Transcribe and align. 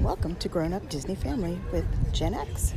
Welcome 0.00 0.36
to 0.36 0.48
Grown 0.48 0.72
Up 0.72 0.88
Disney 0.88 1.14
Family 1.14 1.60
with 1.72 1.84
Gen 2.14 2.32
X. 2.32 2.72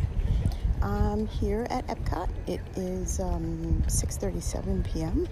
I'm 0.82 1.26
here 1.26 1.66
at 1.70 1.88
Epcot. 1.88 2.28
It 2.48 2.60
is 2.76 3.22
um, 3.22 3.82
6:37 3.88 4.84
p.m. 4.84 5.30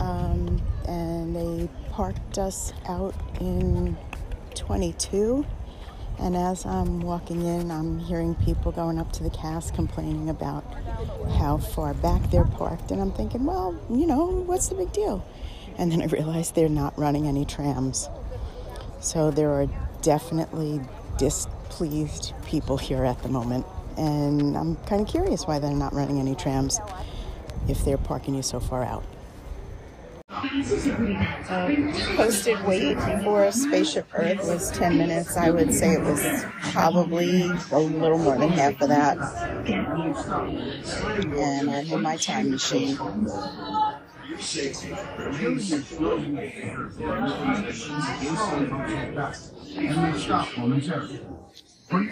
Um, 0.00 0.60
and 0.88 1.36
they 1.36 1.68
parked 1.92 2.38
us 2.38 2.72
out 2.88 3.14
in 3.40 3.96
22. 4.56 5.46
And 6.18 6.36
as 6.36 6.66
I'm 6.66 7.00
walking 7.00 7.46
in, 7.46 7.70
I'm 7.70 8.00
hearing 8.00 8.34
people 8.34 8.72
going 8.72 8.98
up 8.98 9.12
to 9.12 9.22
the 9.22 9.30
cast 9.30 9.74
complaining 9.74 10.28
about 10.28 10.64
how 11.38 11.58
far 11.58 11.94
back 11.94 12.28
they're 12.32 12.44
parked. 12.44 12.90
And 12.90 13.00
I'm 13.00 13.12
thinking, 13.12 13.44
well, 13.44 13.78
you 13.88 14.04
know, 14.04 14.26
what's 14.26 14.66
the 14.66 14.74
big 14.74 14.92
deal? 14.92 15.24
And 15.76 15.92
then 15.92 16.02
I 16.02 16.06
realized 16.06 16.56
they're 16.56 16.68
not 16.68 16.98
running 16.98 17.28
any 17.28 17.44
trams. 17.44 18.08
So 19.00 19.30
there 19.30 19.52
are 19.52 19.68
definitely 20.02 20.80
displeased 21.18 22.32
people 22.46 22.76
here 22.76 23.04
at 23.04 23.22
the 23.22 23.28
moment. 23.28 23.66
And 23.96 24.56
I'm 24.56 24.76
kind 24.86 25.02
of 25.02 25.08
curious 25.08 25.46
why 25.46 25.58
they're 25.58 25.70
not 25.72 25.92
running 25.92 26.20
any 26.20 26.34
trams 26.34 26.80
if 27.68 27.84
they're 27.84 27.98
parking 27.98 28.34
you 28.34 28.42
so 28.42 28.60
far 28.60 28.84
out. 28.84 29.04
Um, 30.30 31.92
posted 32.16 32.62
wait 32.64 32.96
for 33.24 33.50
Spaceship 33.50 34.06
Earth 34.14 34.46
was 34.46 34.70
10 34.72 34.96
minutes. 34.98 35.36
I 35.36 35.50
would 35.50 35.72
say 35.72 35.94
it 35.94 36.02
was 36.02 36.44
probably 36.72 37.42
a 37.72 37.78
little 37.78 38.18
more 38.18 38.36
than 38.36 38.50
half 38.50 38.80
of 38.80 38.88
that. 38.90 39.16
And 41.34 41.70
I'm 41.70 41.86
in 41.86 42.02
my 42.02 42.16
time 42.16 42.50
machine. 42.50 42.98
For 44.38 44.44
your 44.44 44.46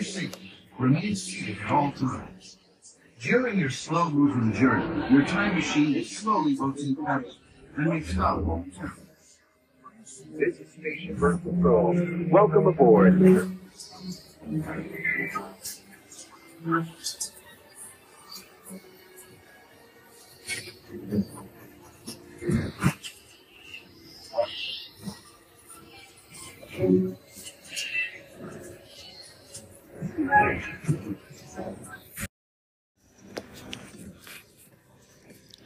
safety, 0.03 0.53
remain 0.77 1.15
seated 1.15 1.59
at 1.65 1.71
all 1.71 1.93
times. 1.93 2.59
During 3.21 3.61
your 3.61 3.71
slow 3.71 4.11
moving 4.11 4.53
journey, 4.53 5.09
your 5.09 5.25
time 5.25 5.55
machine 5.55 5.95
is 5.95 6.19
slowly 6.19 6.57
rotating 6.57 6.97
back 6.97 7.23
and 7.77 7.91
may 7.91 8.01
stop 8.01 8.43
momentarily. 8.43 8.97
This 10.37 10.59
is 10.59 10.73
Station 10.73 11.15
Birth 11.15 11.45
Control. 11.45 11.95
Welcome 12.29 12.67
aboard. 12.67 13.23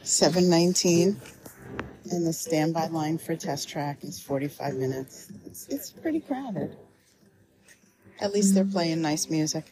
Seven 0.03 0.49
nineteen, 0.49 1.19
and 2.11 2.25
the 2.25 2.31
standby 2.31 2.87
line 2.87 3.17
for 3.17 3.35
test 3.35 3.67
track 3.67 4.05
is 4.05 4.21
forty-five 4.21 4.75
minutes. 4.75 5.27
It's 5.45 5.67
it's 5.67 5.91
pretty 5.91 6.21
crowded. 6.21 6.77
At 8.21 8.31
least 8.31 8.55
they're 8.55 8.63
playing 8.63 9.01
nice 9.01 9.29
music. 9.29 9.69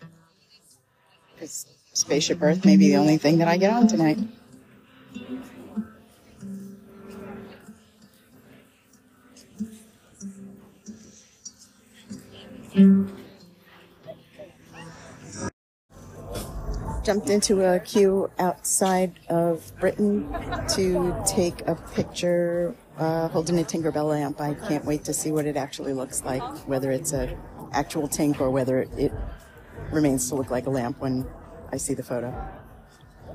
Because 1.35 1.67
Spaceship 1.93 2.41
Earth 2.41 2.65
may 2.65 2.75
be 2.75 2.89
the 2.89 2.97
only 2.97 3.17
thing 3.17 3.37
that 3.37 3.47
I 3.47 3.55
get 3.55 3.71
on 3.71 3.87
tonight. 3.87 4.17
Jumped 17.09 17.29
into 17.31 17.65
a 17.65 17.79
queue 17.79 18.29
outside 18.37 19.19
of 19.29 19.71
Britain 19.79 20.31
to 20.67 21.15
take 21.25 21.67
a 21.67 21.73
picture 21.95 22.75
uh, 22.99 23.27
holding 23.29 23.57
a 23.59 23.63
Tinkerbell 23.63 24.09
lamp. 24.09 24.39
I 24.39 24.53
can't 24.53 24.85
wait 24.85 25.05
to 25.05 25.13
see 25.13 25.31
what 25.31 25.47
it 25.47 25.57
actually 25.57 25.93
looks 25.93 26.23
like, 26.23 26.43
whether 26.67 26.91
it's 26.91 27.13
a 27.13 27.35
actual 27.71 28.07
tank 28.07 28.39
or 28.39 28.51
whether 28.51 28.87
it 28.95 29.11
remains 29.91 30.29
to 30.29 30.35
look 30.35 30.51
like 30.51 30.67
a 30.67 30.69
lamp 30.69 30.99
when 30.99 31.25
I 31.71 31.77
see 31.77 31.95
the 31.95 32.03
photo. 32.03 32.31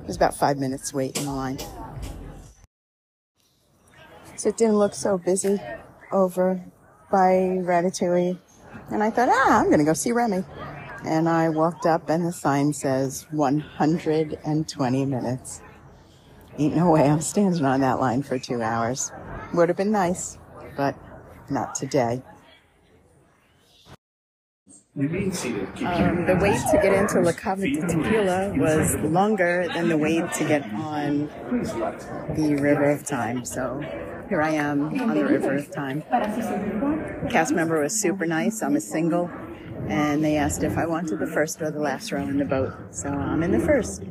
There's 0.02 0.16
about 0.16 0.36
five 0.36 0.56
minutes 0.58 0.94
wait 0.94 1.18
in 1.18 1.24
the 1.24 1.32
line. 1.32 1.58
So 4.36 4.50
it 4.50 4.56
didn't 4.56 4.76
look 4.76 4.94
so 4.94 5.18
busy 5.18 5.60
over 6.12 6.62
by 7.10 7.58
Ratatouille. 7.60 8.38
And 8.90 9.02
I 9.02 9.10
thought, 9.10 9.28
ah, 9.30 9.60
I'm 9.60 9.66
going 9.66 9.78
to 9.78 9.84
go 9.84 9.94
see 9.94 10.12
Remy. 10.12 10.44
And 11.04 11.28
I 11.28 11.48
walked 11.48 11.86
up 11.86 12.08
and 12.08 12.24
the 12.26 12.32
sign 12.32 12.72
says 12.72 13.26
120 13.30 15.06
minutes. 15.06 15.62
Ain't 16.58 16.76
no 16.76 16.90
way 16.92 17.08
I'm 17.08 17.20
standing 17.20 17.64
on 17.64 17.80
that 17.80 18.00
line 18.00 18.22
for 18.22 18.38
two 18.38 18.62
hours. 18.62 19.12
Would 19.54 19.68
have 19.68 19.76
been 19.76 19.92
nice, 19.92 20.38
but 20.76 20.96
not 21.50 21.74
today. 21.74 22.22
Remain 24.94 25.32
seated. 25.32 25.74
Keep 25.74 25.88
Um, 25.88 26.26
the 26.26 26.36
wait 26.36 26.60
to 26.70 26.78
get 26.80 26.92
into 26.92 27.20
La 27.20 27.32
Cava 27.32 27.68
del 27.68 27.88
Tequila 27.88 28.54
was 28.56 28.94
longer 28.96 29.66
than 29.74 29.88
the 29.88 29.98
wait 29.98 30.32
to 30.34 30.44
get 30.44 30.64
on 30.72 31.28
the 32.36 32.54
River 32.60 32.90
of 32.90 33.04
Time. 33.04 33.44
So 33.44 33.82
here 34.28 34.42
I 34.42 34.50
am 34.50 35.00
on 35.00 35.14
the 35.14 35.24
River 35.24 35.56
of 35.56 35.70
Time. 35.70 36.02
Cast 37.30 37.52
member 37.52 37.82
was 37.82 38.00
super 38.00 38.26
nice. 38.26 38.62
I'm 38.62 38.76
a 38.76 38.80
single, 38.80 39.30
and 39.88 40.24
they 40.24 40.36
asked 40.36 40.62
if 40.62 40.76
I 40.78 40.86
wanted 40.86 41.18
the 41.18 41.26
first 41.26 41.60
or 41.60 41.70
the 41.70 41.80
last 41.80 42.12
row 42.12 42.22
in 42.22 42.38
the 42.38 42.44
boat. 42.44 42.72
So 42.90 43.08
I'm 43.08 43.42
in 43.42 43.52
the 43.52 43.60
first. 43.60 44.02